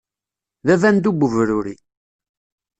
[0.65, 1.75] D abandu n ubruri.